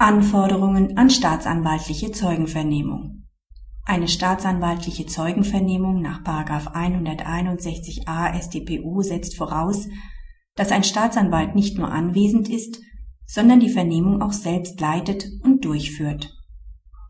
[0.00, 3.26] Anforderungen an staatsanwaltliche Zeugenvernehmung.
[3.84, 9.88] Eine staatsanwaltliche Zeugenvernehmung nach 161a StPU setzt voraus,
[10.54, 12.80] dass ein Staatsanwalt nicht nur anwesend ist,
[13.26, 16.32] sondern die Vernehmung auch selbst leitet und durchführt.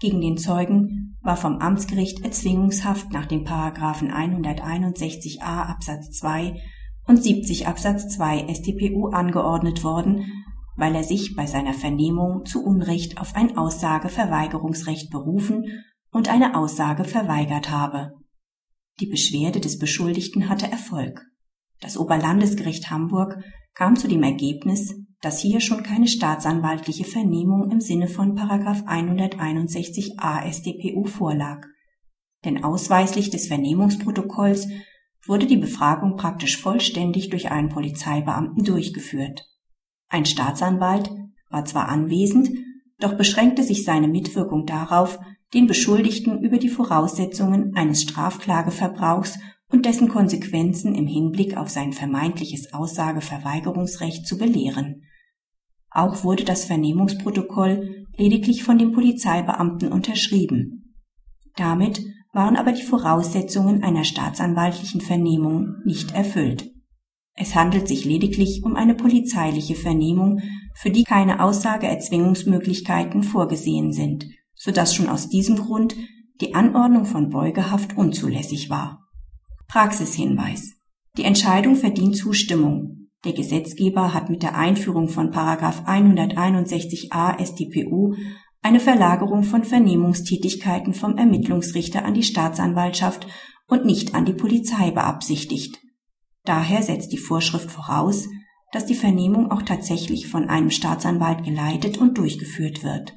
[0.00, 6.61] Gegen den Zeugen war vom Amtsgericht Erzwingungshaft nach den Paragraphen 161a Absatz 2
[7.07, 10.39] und 70 Absatz 2 StPU angeordnet worden
[10.81, 17.04] weil er sich bei seiner Vernehmung zu Unrecht auf ein Aussageverweigerungsrecht berufen und eine Aussage
[17.04, 18.14] verweigert habe.
[18.99, 21.21] Die Beschwerde des Beschuldigten hatte Erfolg.
[21.81, 23.39] Das Oberlandesgericht Hamburg
[23.75, 31.04] kam zu dem Ergebnis, dass hier schon keine staatsanwaltliche Vernehmung im Sinne von 161a StPU
[31.04, 31.67] vorlag.
[32.47, 34.69] Denn ausweislich des Vernehmungsprotokolls
[35.27, 39.45] wurde die Befragung praktisch vollständig durch einen Polizeibeamten durchgeführt.
[40.11, 41.11] Ein Staatsanwalt
[41.48, 42.51] war zwar anwesend,
[42.98, 45.19] doch beschränkte sich seine Mitwirkung darauf,
[45.55, 49.39] den Beschuldigten über die Voraussetzungen eines Strafklageverbrauchs
[49.71, 55.05] und dessen Konsequenzen im Hinblick auf sein vermeintliches Aussageverweigerungsrecht zu belehren.
[55.91, 60.97] Auch wurde das Vernehmungsprotokoll lediglich von dem Polizeibeamten unterschrieben.
[61.56, 66.71] Damit waren aber die Voraussetzungen einer staatsanwaltlichen Vernehmung nicht erfüllt.
[67.34, 70.41] Es handelt sich lediglich um eine polizeiliche Vernehmung,
[70.75, 75.97] für die keine Aussageerzwingungsmöglichkeiten vorgesehen sind, so dass schon aus diesem Grund
[76.41, 79.06] die Anordnung von Beugehaft unzulässig war.
[79.69, 80.72] Praxishinweis.
[81.17, 83.09] Die Entscheidung verdient Zustimmung.
[83.25, 88.15] Der Gesetzgeber hat mit der Einführung von 161a StPU
[88.62, 93.27] eine Verlagerung von Vernehmungstätigkeiten vom Ermittlungsrichter an die Staatsanwaltschaft
[93.67, 95.81] und nicht an die Polizei beabsichtigt.
[96.45, 98.29] Daher setzt die Vorschrift voraus,
[98.73, 103.15] dass die Vernehmung auch tatsächlich von einem Staatsanwalt geleitet und durchgeführt wird.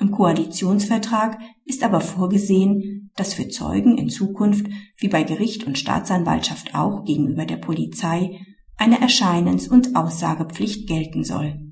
[0.00, 4.66] Im Koalitionsvertrag ist aber vorgesehen, dass für Zeugen in Zukunft,
[4.96, 8.40] wie bei Gericht und Staatsanwaltschaft auch gegenüber der Polizei,
[8.76, 11.67] eine Erscheinens- und Aussagepflicht gelten soll